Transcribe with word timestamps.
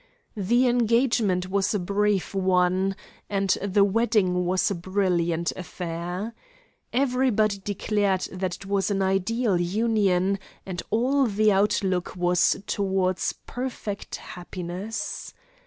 The 0.35 0.67
engagement 0.67 1.47
was 1.51 1.75
a 1.75 1.79
brief 1.79 2.33
one; 2.33 2.95
and 3.29 3.51
the 3.61 3.83
wedding 3.83 4.45
was 4.47 4.71
a 4.71 4.73
brilliant 4.73 5.51
affair. 5.55 6.33
Everybody 6.91 7.59
declared 7.59 8.21
that 8.31 8.55
it 8.55 8.65
was 8.65 8.89
an 8.89 9.03
ideal 9.03 9.59
union, 9.61 10.39
and 10.65 10.81
all 10.89 11.27
the 11.27 11.51
outlook 11.51 12.15
was 12.15 12.57
toward 12.65 13.19
perfect 13.45 14.15
happiness. 14.15 15.35